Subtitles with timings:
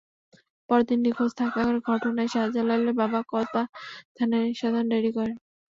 [0.69, 3.63] পরদিন নিখোঁজ থাকার ঘটনায় শাহজালালের বাবা কসবা
[4.15, 5.37] থানায় সাধারণ ডায়েরি করেন।